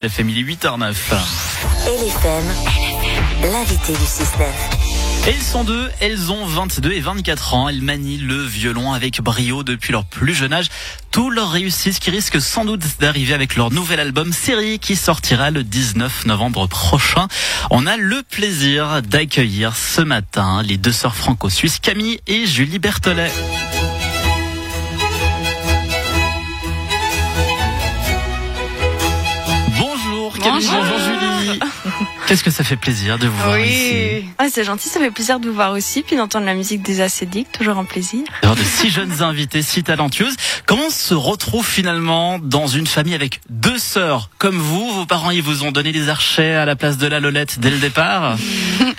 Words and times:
FM, 0.00 0.30
il 0.30 0.38
est 0.38 0.54
8h09. 0.54 0.94
LFM, 1.88 2.44
l'invité 3.50 3.92
du 3.94 3.98
6-9. 3.98 4.44
Elles 5.26 5.42
sont 5.42 5.64
deux, 5.64 5.90
elles 6.00 6.30
ont 6.30 6.46
22 6.46 6.92
et 6.92 7.00
24 7.00 7.54
ans. 7.54 7.68
Elles 7.68 7.82
manient 7.82 8.18
le 8.18 8.40
violon 8.40 8.92
avec 8.92 9.20
brio 9.20 9.64
depuis 9.64 9.90
leur 9.90 10.04
plus 10.04 10.34
jeune 10.34 10.52
âge. 10.52 10.68
Tout 11.10 11.30
leur 11.30 11.50
réussissent 11.50 11.98
qui 11.98 12.10
risquent 12.10 12.40
sans 12.40 12.64
doute 12.64 12.80
d'arriver 13.00 13.34
avec 13.34 13.56
leur 13.56 13.72
nouvel 13.72 13.98
album 13.98 14.32
série 14.32 14.78
qui 14.78 14.94
sortira 14.94 15.50
le 15.50 15.64
19 15.64 16.26
novembre 16.26 16.68
prochain. 16.68 17.26
On 17.72 17.84
a 17.84 17.96
le 17.96 18.22
plaisir 18.22 19.02
d'accueillir 19.02 19.74
ce 19.74 20.00
matin 20.00 20.62
les 20.62 20.76
deux 20.76 20.92
sœurs 20.92 21.16
franco-suisses 21.16 21.80
Camille 21.80 22.20
et 22.28 22.46
Julie 22.46 22.78
Berthollet. 22.78 23.32
Qu'est-ce 32.28 32.44
que 32.44 32.50
ça 32.50 32.62
fait 32.62 32.76
plaisir 32.76 33.18
de 33.18 33.26
vous 33.26 33.42
voir 33.42 33.58
ici. 33.58 34.22
Ah, 34.36 34.48
c'est 34.52 34.62
gentil, 34.62 34.90
ça 34.90 35.00
fait 35.00 35.10
plaisir 35.10 35.40
de 35.40 35.48
vous 35.48 35.54
voir 35.54 35.72
aussi, 35.72 36.02
puis 36.02 36.14
d'entendre 36.14 36.44
la 36.44 36.52
musique 36.52 36.82
des 36.82 37.00
acédiques, 37.00 37.50
toujours 37.52 37.78
un 37.78 37.86
plaisir. 37.86 38.20
D'avoir 38.42 38.58
de 38.58 38.64
si 38.64 38.90
jeunes 38.90 39.22
invités, 39.22 39.62
si 39.62 39.82
talentueuses. 39.82 40.36
Comment 40.66 40.88
on 40.88 40.90
se 40.90 41.14
retrouve 41.14 41.66
finalement 41.66 42.38
dans 42.38 42.66
une 42.66 42.86
famille 42.86 43.14
avec 43.14 43.40
deux 43.48 43.78
sœurs 43.78 44.28
comme 44.36 44.58
vous? 44.58 44.90
Vos 44.90 45.06
parents, 45.06 45.30
ils 45.30 45.40
vous 45.40 45.64
ont 45.64 45.72
donné 45.72 45.90
des 45.90 46.10
archets 46.10 46.52
à 46.52 46.66
la 46.66 46.76
place 46.76 46.98
de 46.98 47.06
la 47.06 47.18
Lolette 47.18 47.60
dès 47.60 47.70
le 47.70 47.78
départ? 47.78 48.36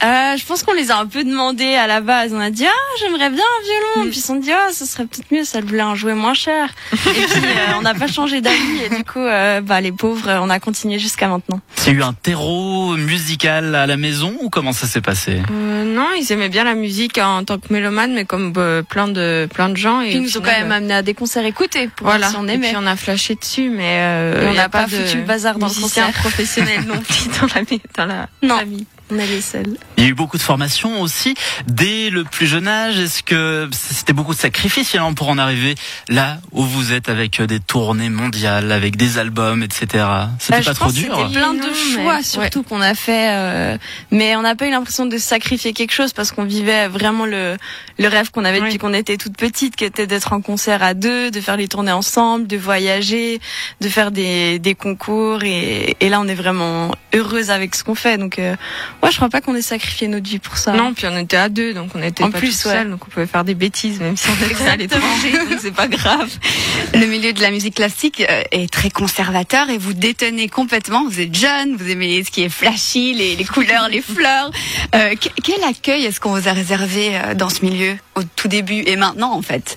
Euh, 0.01 0.37
je 0.37 0.45
pense 0.45 0.63
qu'on 0.63 0.71
les 0.71 0.91
a 0.91 0.97
un 0.97 1.07
peu 1.07 1.25
demandé 1.25 1.73
à 1.73 1.85
la 1.85 1.99
base. 1.99 2.31
On 2.33 2.39
a 2.39 2.49
dit, 2.51 2.65
ah, 2.65 2.97
j'aimerais 3.01 3.29
bien 3.29 3.43
un 3.43 3.63
violon. 3.63 4.09
Puis 4.09 4.17
ils 4.17 4.21
se 4.21 4.27
sont 4.27 4.35
dit, 4.37 4.49
ah, 4.49 4.71
ce 4.71 4.85
serait 4.85 5.05
peut-être 5.05 5.29
mieux, 5.29 5.43
ça 5.43 5.59
voulait 5.59 5.81
en 5.81 5.95
jouer 5.95 6.13
moins 6.13 6.33
cher. 6.33 6.69
Et 6.93 6.97
puis, 6.97 7.43
euh, 7.43 7.73
on 7.77 7.81
n'a 7.81 7.93
pas 7.93 8.07
changé 8.07 8.39
d'avis. 8.39 8.83
Et 8.85 8.95
du 8.95 9.03
coup, 9.03 9.19
euh, 9.19 9.59
bah, 9.59 9.81
les 9.81 9.91
pauvres, 9.91 10.39
on 10.41 10.49
a 10.49 10.59
continué 10.61 10.99
jusqu'à 10.99 11.27
maintenant. 11.27 11.59
C'est 11.75 11.91
eu 11.91 12.01
un 12.01 12.13
terreau 12.13 12.95
musical 12.95 13.18
à 13.45 13.85
la 13.87 13.97
maison 13.97 14.33
ou 14.41 14.49
comment 14.49 14.73
ça 14.73 14.87
s'est 14.87 15.01
passé? 15.01 15.41
Euh, 15.51 15.83
non, 15.83 16.07
ils 16.19 16.31
aimaient 16.31 16.49
bien 16.49 16.63
la 16.63 16.75
musique 16.75 17.17
en 17.17 17.43
tant 17.43 17.57
que 17.59 17.71
mélomane, 17.71 18.13
mais 18.13 18.25
comme 18.25 18.53
euh, 18.57 18.81
plein 18.83 19.07
de 19.07 19.47
plein 19.53 19.69
de 19.69 19.77
gens. 19.77 20.01
Et 20.01 20.07
Puis 20.09 20.15
ils 20.15 20.21
nous 20.23 20.37
ont 20.37 20.41
quand 20.41 20.51
même 20.51 20.71
amené 20.71 20.93
à 20.93 21.01
des 21.01 21.13
concerts 21.13 21.45
écoutés 21.45 21.89
pour 21.95 22.07
voilà. 22.07 22.29
voir 22.29 22.31
si 22.31 22.37
on 22.37 22.47
et 22.47 22.53
aimait. 22.53 22.67
puis 22.69 22.77
on 22.79 22.85
a 22.87 22.95
flashé 22.95 23.35
dessus, 23.35 23.69
mais 23.69 23.97
euh, 24.01 24.43
Et 24.43 24.47
on 24.47 24.53
n'a 24.53 24.65
a 24.65 24.69
pas 24.69 24.85
de 24.85 24.89
foutu 24.91 25.17
le 25.17 25.23
bazar 25.23 25.57
dans 25.57 25.67
le 25.67 25.73
concert. 25.81 26.11
professionnels 26.11 26.85
non 26.87 26.99
plus 26.99 27.27
dans 27.39 27.47
la 27.55 27.61
dans 27.97 28.05
la 28.05 28.27
Non. 28.41 28.57
famille. 28.59 28.85
On 29.11 29.17
est 29.17 29.25
les 29.27 29.41
seuls. 29.41 29.75
Il 29.97 30.03
y 30.03 30.07
a 30.07 30.09
eu 30.09 30.13
beaucoup 30.13 30.37
de 30.37 30.41
formations 30.43 31.01
aussi 31.01 31.33
dès 31.67 32.09
le 32.09 32.23
plus 32.23 32.45
jeune 32.47 32.67
âge. 32.67 32.99
Est-ce 32.99 33.23
que 33.23 33.67
c'était 33.71 34.13
beaucoup 34.13 34.33
de 34.33 34.39
sacrifices 34.39 34.89
finalement 34.89 35.13
pour 35.15 35.29
en 35.29 35.37
arriver 35.37 35.75
là 36.09 36.37
où 36.51 36.63
vous 36.63 36.93
êtes 36.93 37.09
avec 37.09 37.41
des 37.41 37.59
tournées 37.59 38.09
mondiales, 38.09 38.71
avec 38.71 38.97
des 38.97 39.17
albums, 39.17 39.63
etc. 39.63 40.05
C'était 40.39 40.57
Euh, 40.57 40.61
je 40.61 40.65
pas 40.67 40.73
trop 40.75 40.91
dur 40.91 41.15
C'était 41.17 41.39
plein 41.39 41.53
de 41.53 41.59
non, 41.59 41.73
choix 41.95 42.17
mais- 42.17 42.23
surtout 42.23 42.63
qu'on 42.63 42.81
a 42.81 42.93
fait, 42.93 43.29
euh, 43.31 43.77
mais 44.11 44.35
on 44.35 44.41
n'a 44.41 44.55
pas 44.55 44.67
eu 44.67 44.71
l'impression 44.71 45.05
de 45.05 45.17
sacrifier 45.17 45.73
quelque 45.73 45.91
chose 45.93 46.13
parce 46.13 46.31
qu'on 46.31 46.43
vivait 46.45 46.87
vraiment 46.87 47.25
le 47.25 47.57
le 47.97 48.07
rêve 48.07 48.31
qu'on 48.31 48.45
avait 48.45 48.59
Oui. 48.59 48.65
depuis 48.67 48.77
qu'on 48.77 48.93
était 48.93 49.17
toute 49.17 49.35
petite, 49.35 49.75
qui 49.75 49.83
était 49.83 50.07
d'être 50.07 50.31
en 50.33 50.39
concert 50.41 50.81
à 50.83 50.93
deux, 50.93 51.31
de 51.31 51.41
faire 51.41 51.57
les 51.57 51.67
tournées 51.67 51.91
ensemble, 51.91 52.47
de 52.47 52.57
voyager, 52.57 53.41
de 53.81 53.89
faire 53.89 54.11
des 54.11 54.59
des 54.59 54.75
concours 54.75 55.43
et 55.43 55.97
et 55.99 56.09
là 56.09 56.19
on 56.21 56.27
est 56.27 56.35
vraiment 56.35 56.91
heureuse 57.13 57.49
avec 57.49 57.75
ce 57.75 57.83
qu'on 57.83 57.95
fait. 57.95 58.17
Donc 58.17 58.37
euh, 58.39 58.55
ouais, 59.03 59.11
je 59.11 59.15
crois 59.15 59.29
pas 59.29 59.41
qu'on 59.41 59.55
ait 59.55 59.61
sacrifié 59.61 60.07
notre 60.07 60.29
vie 60.29 60.39
pour 60.39 60.57
ça. 60.57 60.73
Non, 60.73 60.93
puis 60.93 61.05
on 61.07 61.17
était 61.17 61.37
à 61.37 61.49
deux, 61.49 61.73
donc 61.73 61.91
on 61.95 62.01
était 62.03 62.23
En 62.23 62.31
pas 62.31 62.39
plus, 62.39 62.49
tous 62.49 62.65
ouais. 62.67 62.73
seuls, 62.75 62.89
donc 62.89 63.01
on 63.07 63.09
pouvait 63.11 63.27
faire 63.27 63.43
des 63.43 63.55
bêtises, 63.55 63.99
même 63.99 64.17
si 64.17 64.27
on 64.29 64.45
était 64.45 64.67
à 64.67 64.75
l'étranger, 64.75 65.31
donc 65.31 65.59
c'est 65.61 65.73
pas 65.73 65.87
grave. 65.87 66.29
Le 66.93 67.05
milieu 67.05 67.33
de 67.33 67.41
la 67.41 67.51
musique 67.51 67.75
classique 67.75 68.23
euh, 68.29 68.41
est 68.51 68.71
très 68.71 68.89
conservateur 68.89 69.69
et 69.69 69.77
vous 69.77 69.93
détenez 69.93 70.47
complètement. 70.49 71.05
Vous 71.07 71.19
êtes 71.19 71.35
jeune, 71.35 71.75
vous 71.75 71.89
aimez 71.89 72.23
ce 72.23 72.31
qui 72.31 72.43
est 72.43 72.49
flashy, 72.49 73.13
les, 73.13 73.35
les 73.35 73.45
couleurs, 73.45 73.87
les 73.89 74.01
fleurs. 74.01 74.51
Euh, 74.95 75.15
que- 75.15 75.29
quel 75.43 75.63
accueil 75.63 76.05
est-ce 76.05 76.19
qu'on 76.19 76.33
vous 76.33 76.47
a 76.47 76.53
réservé 76.53 77.11
euh, 77.13 77.33
dans 77.35 77.49
ce 77.49 77.63
milieu? 77.63 77.95
Au 78.19 78.23
tout 78.35 78.47
début 78.47 78.83
et 78.85 78.95
maintenant 78.95 79.33
en 79.33 79.41
fait 79.41 79.75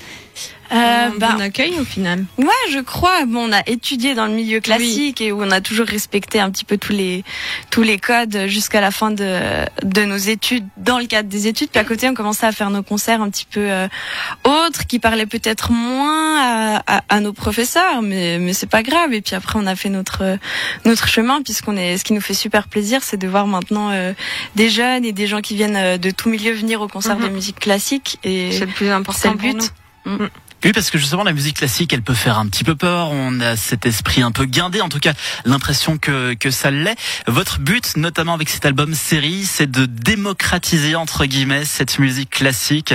Euh, 0.73 0.77
un 1.09 1.11
bah, 1.19 1.33
bon 1.37 1.41
accueil 1.43 1.75
au 1.79 1.85
final. 1.85 2.25
Ouais, 2.39 2.47
je 2.73 2.79
crois. 2.79 3.27
Bon, 3.27 3.47
on 3.51 3.53
a 3.53 3.61
étudié 3.67 4.15
dans 4.15 4.25
le 4.25 4.33
milieu 4.33 4.59
classique 4.61 5.21
et 5.21 5.31
où 5.31 5.43
on 5.43 5.51
a 5.51 5.61
toujours 5.61 5.85
respecté 5.87 6.41
un 6.41 6.51
petit 6.51 6.65
peu 6.65 6.79
tous 6.79 6.95
les 6.95 7.25
tous 7.71 7.83
les 7.83 7.99
codes 7.99 8.47
jusqu'à 8.47 8.81
la 8.81 8.91
fin 8.91 9.11
de 9.11 9.31
de 9.83 10.03
nos 10.07 10.17
études, 10.17 10.65
dans 10.79 10.99
le 10.99 11.05
cadre 11.05 11.29
des 11.29 11.47
études. 11.47 11.69
Puis 11.69 11.79
à 11.79 11.85
côté, 11.85 12.09
on 12.09 12.15
commençait 12.15 12.47
à 12.47 12.53
faire 12.53 12.71
nos 12.71 12.83
concerts 12.83 13.21
un 13.21 13.29
petit 13.29 13.45
peu 13.45 13.61
euh, 13.61 13.87
autres, 14.45 14.87
qui 14.87 14.99
parlaient 14.99 15.27
peut-être 15.37 15.73
moins 15.73 16.39
à, 16.41 16.83
à, 16.87 17.03
à 17.17 17.21
nos 17.21 17.35
professeurs, 17.35 18.01
mais 18.01 18.39
mais 18.39 18.55
c'est 18.55 18.71
pas 18.77 18.83
grave. 18.83 19.13
Et 19.13 19.21
puis 19.21 19.35
après, 19.41 19.59
on 19.63 19.67
a 19.67 19.77
fait 19.77 19.91
notre 19.91 20.39
notre 20.87 21.07
chemin, 21.07 21.43
puisqu'on 21.43 21.77
est. 21.77 21.99
Ce 21.99 22.05
qui 22.05 22.15
nous 22.15 22.23
fait 22.29 22.39
super 22.47 22.65
plaisir, 22.75 23.01
c'est 23.03 23.19
de 23.25 23.29
voir 23.29 23.47
maintenant 23.47 23.91
euh, 23.91 24.15
des 24.57 24.71
jeunes 24.71 25.05
et 25.05 25.13
des 25.13 25.27
gens 25.27 25.43
qui 25.43 25.55
viennent 25.55 25.77
euh, 25.77 25.99
de 25.99 26.11
tout 26.11 26.31
milieu 26.31 26.55
venir 26.55 26.81
au 26.81 26.89
concert 26.89 27.19
Mhm. 27.19 27.25
de 27.25 27.33
musique 27.39 27.61
classique. 27.61 28.09
Et 28.25 28.32
C'est 28.53 28.67
le 28.67 28.67
plus 28.67 28.87
c'est 28.87 28.93
important 28.93 29.33
le 29.33 29.39
pour 29.39 29.49
but. 29.55 29.73
nous. 30.07 30.29
Oui, 30.65 30.71
parce 30.73 30.91
que 30.91 30.99
justement, 30.99 31.25
la 31.25 31.33
musique 31.33 31.57
classique, 31.57 31.93
elle 31.93 32.03
peut 32.03 32.15
faire 32.15 32.39
un 32.39 32.47
petit 32.47 32.63
peu 32.63 32.77
peur. 32.77 33.11
On 33.11 33.41
a 33.41 33.57
cet 33.57 33.85
esprit 33.85 34.23
un 34.23 34.31
peu 34.31 34.45
guindé, 34.45 34.81
en 34.81 34.89
tout 34.89 35.01
cas, 35.01 35.13
l'impression 35.45 35.99
que, 35.99 36.35
que 36.35 36.53
ça 36.53 36.71
l'est. 36.71 36.97
Votre 37.27 37.59
but, 37.59 37.97
notamment 37.97 38.35
avec 38.35 38.49
cet 38.49 38.65
album 38.65 38.95
série, 38.95 39.45
c'est 39.45 39.69
de 39.69 39.87
démocratiser, 39.87 40.95
entre 40.95 41.25
guillemets, 41.27 41.65
cette 41.65 41.99
musique 41.99 42.31
classique 42.31 42.95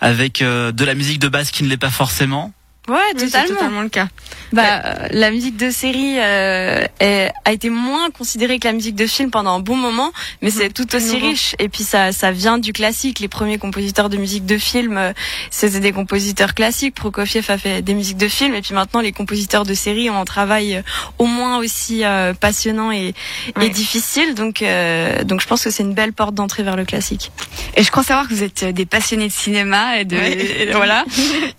avec 0.00 0.42
euh, 0.42 0.70
de 0.70 0.84
la 0.84 0.94
musique 0.94 1.18
de 1.18 1.28
base 1.28 1.50
qui 1.50 1.64
ne 1.64 1.68
l'est 1.68 1.76
pas 1.76 1.90
forcément. 1.90 2.52
Ouais, 2.88 2.96
Oui, 3.14 3.20
totalement. 3.20 3.48
totalement 3.54 3.82
le 3.82 3.88
cas. 3.88 4.08
Bah, 4.52 4.82
euh, 4.84 5.08
la 5.10 5.30
musique 5.30 5.58
de 5.58 5.70
série 5.70 6.14
euh, 6.18 6.86
est- 7.00 7.30
a 7.44 7.52
été 7.52 7.68
moins 7.68 8.10
considérée 8.10 8.58
que 8.58 8.66
la 8.66 8.72
musique 8.72 8.94
de 8.94 9.06
film 9.06 9.30
pendant 9.30 9.54
un 9.56 9.60
bon 9.60 9.76
moment, 9.76 10.10
mais 10.40 10.50
c'est 10.50 10.70
tout 10.72 10.94
aussi 10.96 11.16
riche. 11.18 11.54
Et 11.58 11.68
puis 11.68 11.84
ça, 11.84 12.12
ça 12.12 12.30
vient 12.32 12.56
du 12.56 12.72
classique. 12.72 13.20
Les 13.20 13.28
premiers 13.28 13.58
compositeurs 13.58 14.08
de 14.08 14.16
musique 14.16 14.46
de 14.46 14.56
film, 14.56 14.96
euh, 14.96 15.12
c'était 15.50 15.80
des 15.80 15.92
compositeurs 15.92 16.54
classiques. 16.54 16.94
Prokofiev 16.94 17.44
a 17.50 17.58
fait 17.58 17.82
des 17.82 17.92
musiques 17.92 18.16
de 18.16 18.28
film, 18.28 18.54
et 18.54 18.62
puis 18.62 18.72
maintenant 18.74 19.00
les 19.02 19.12
compositeurs 19.12 19.64
de 19.66 19.74
série 19.74 20.08
ont 20.08 20.18
un 20.18 20.24
travail 20.24 20.76
euh, 20.76 20.82
au 21.18 21.26
moins 21.26 21.58
aussi 21.58 22.04
euh, 22.04 22.32
passionnant 22.32 22.90
et, 22.90 23.12
et 23.60 23.68
difficile. 23.68 24.34
Donc, 24.34 24.62
euh, 24.62 25.24
donc 25.24 25.42
je 25.42 25.46
pense 25.46 25.62
que 25.64 25.70
c'est 25.70 25.82
une 25.82 25.94
belle 25.94 26.14
porte 26.14 26.34
d'entrée 26.34 26.62
vers 26.62 26.76
le 26.76 26.86
classique. 26.86 27.32
Et 27.76 27.82
je 27.82 27.90
crois 27.90 28.02
savoir 28.02 28.26
que 28.26 28.32
vous 28.32 28.42
êtes 28.42 28.64
des 28.64 28.86
passionnés 28.86 29.28
de 29.28 29.32
cinéma 29.32 29.98
et 30.00 30.04
de 30.06 30.16
et 30.16 30.70
voilà. 30.72 31.04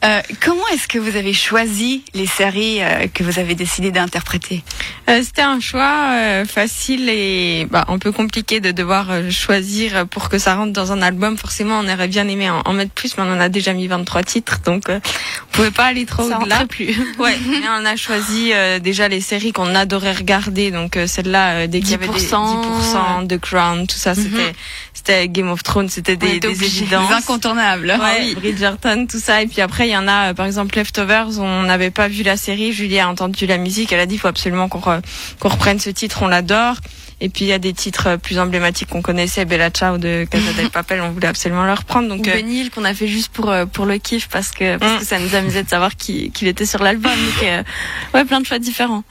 Euh, 0.06 0.22
comment 0.41 0.66
est-ce 0.73 0.88
que 0.88 0.97
vous 0.97 1.17
avez 1.19 1.34
choisi 1.34 2.03
les 2.13 2.25
séries 2.25 2.81
euh, 2.81 3.07
que 3.13 3.24
vous 3.24 3.38
avez 3.40 3.53
décidé 3.56 3.91
d'interpréter 3.91 4.63
Euh, 5.09 5.22
C'était 5.24 5.41
un 5.44 5.59
choix 5.59 6.12
euh, 6.13 6.46
facile 6.46 7.09
et 7.09 7.68
bah, 7.69 7.85
un 7.88 8.00
peu 8.00 8.12
compliqué 8.12 8.59
de 8.59 8.72
devoir 8.72 9.07
choisir 9.29 10.08
pour 10.08 10.29
que 10.29 10.38
ça 10.40 10.56
rentre 10.56 10.74
dans 10.74 10.91
un 10.91 11.02
album. 11.02 11.38
Forcément, 11.38 11.79
on 11.79 11.88
aurait 11.94 12.08
bien 12.08 12.28
aimé 12.28 12.50
en, 12.50 12.62
en 12.66 12.74
mettre 12.74 12.91
plus, 12.91 13.16
mais 13.18 13.24
on 13.24 13.31
en 13.34 13.40
a 13.40 13.50
déjà 13.50 13.74
mis 13.74 13.88
23 13.88 14.24
titres, 14.24 14.59
donc 14.66 14.84
on 14.90 15.00
pouvait 15.52 15.72
pas 15.72 15.85
aller 15.85 16.06
trop 16.06 16.28
Ça 16.29 16.40
au-delà. 16.40 16.66
plus. 16.66 16.90
Ouais, 17.19 17.38
mais 17.47 17.58
on 17.79 17.85
a 17.85 17.96
choisi 17.96 18.52
déjà 18.81 19.08
les 19.09 19.19
séries 19.22 19.52
qu'on 19.52 19.75
adorait 19.75 20.13
regarder, 20.13 20.72
donc 20.72 20.97
celle-là, 21.06 21.68
dès 21.68 21.81
qu'il 21.81 21.91
y 21.91 21.94
avait 21.96 22.08
des 22.08 22.13
10%, 22.13 23.24
10%, 23.24 23.28
The 23.28 23.38
Crown, 23.40 23.85
tout 23.88 23.97
ça, 23.97 24.16
c'était 24.16 24.53
c'était 24.94 25.28
Game 25.29 25.50
of 25.50 25.63
Thrones, 25.63 25.88
c'était 25.90 26.16
des, 26.18 26.40
des 26.40 26.63
évidences. 26.63 27.09
Les 27.09 27.16
incontournables. 27.16 27.97
Ouais, 28.02 28.34
Bridgerton, 28.35 29.08
tout 29.09 29.19
ça. 29.19 29.41
Et 29.41 29.47
puis 29.47 29.62
après, 29.62 29.88
il 29.88 29.91
y 29.91 29.97
en 29.97 30.08
a, 30.08 30.34
par 30.34 30.46
exemple, 30.46 30.72
On 31.40 31.64
n'avait 31.64 31.92
pas 31.92 32.08
vu 32.08 32.24
la 32.24 32.38
série. 32.38 32.72
Julie 32.74 33.00
a 33.00 33.08
entendu 33.09 33.46
la 33.47 33.58
musique. 33.58 33.92
Elle 33.92 34.00
a 34.00 34.06
dit, 34.06 34.16
il 34.16 34.20
faut 34.20 34.28
absolument 34.28 34.70
qu'on 34.70 34.80
re- 34.80 35.02
qu'on 35.40 35.50
reprenne 35.50 35.80
ce 35.80 35.90
titre, 35.90 36.22
on 36.24 36.28
l'adore. 36.28 36.75
Et 37.22 37.28
puis, 37.28 37.44
il 37.44 37.47
y 37.50 37.53
a 37.53 37.59
des 37.59 37.74
titres 37.74 38.08
euh, 38.08 38.18
plus 38.18 38.40
emblématiques 38.40 38.88
qu'on 38.90 39.02
connaissait. 39.02 39.44
Bella 39.44 39.70
Ciao 39.72 39.97
de 39.97 40.25
Casa 40.31 40.53
del 40.53 40.70
Papel, 40.70 41.02
on 41.02 41.09
voulait 41.12 41.28
absolument 41.28 41.66
le 41.66 41.74
reprendre. 41.74 42.08
Donc, 42.08 42.25
Ou 42.25 42.30
euh, 42.30 42.34
Benil 42.34 42.70
qu'on 42.72 42.86
a 42.86 42.94
fait 42.94 43.08
juste 43.09 43.34
pour 43.34 43.50
euh, 43.50 43.66
pour 43.66 43.86
le 43.86 43.97
kiff 43.97 44.30
parce 44.30 44.52
que 44.52 44.78
parce 44.78 44.94
Mm. 44.94 45.00
que 45.00 45.06
ça 45.06 45.20
nous 45.20 45.36
amusait 45.36 45.64
de 45.64 45.70
savoir 45.70 45.96
qui 45.97 46.31
qu'il 46.31 46.47
était 46.47 46.66
sur 46.66 46.81
l'album 46.81 47.12
euh, 47.44 47.64
ouais 48.14 48.24
plein 48.24 48.40
de 48.40 48.46
choix 48.46 48.58
différents 48.59 49.03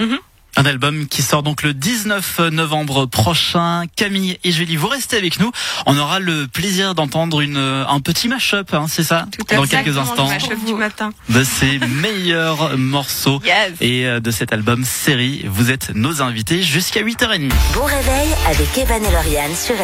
Un 0.59 0.65
album 0.67 1.07
qui 1.07 1.23
sort 1.23 1.45
donc 1.45 1.63
le 1.63 1.73
19 1.73 2.41
novembre 2.51 3.07
prochain. 3.07 3.85
Camille 3.95 4.41
et 4.43 4.51
Julie, 4.51 4.75
vous 4.75 4.89
restez 4.89 5.17
avec 5.17 5.39
nous. 5.39 5.53
On 5.87 5.97
aura 5.97 6.19
le 6.19 6.49
plaisir 6.49 6.97
d'entendre 6.97 7.41
une 7.43 7.57
un 7.57 8.01
petit 8.01 8.27
mash-up, 8.27 8.75
hein, 8.75 8.87
c'est 8.89 9.05
ça 9.05 9.27
tout 9.31 9.47
à 9.51 9.55
Dans 9.55 9.63
fait. 9.63 9.85
quelques 9.85 9.97
instants. 9.97 10.29
du 10.67 10.75
matin. 10.75 11.13
de 11.29 11.45
ses 11.45 11.79
meilleurs 11.79 12.77
morceaux 12.77 13.41
Yes. 13.47 13.75
et 13.81 14.05
euh, 14.07 14.19
de 14.19 14.33
cet 14.33 14.53
album 14.53 14.85
série. 14.85 15.45
Vous 15.47 15.71
êtes 15.71 15.95
nos 15.95 16.23
invités 16.23 16.61
jusqu'à 16.65 17.03
8h30. 17.03 17.51
Bon 17.75 17.85
réveil 17.85 18.29
avec 18.49 18.77
Evan 18.79 19.05
et 19.05 19.11
Lauriane 19.13 19.55
sur. 19.55 19.77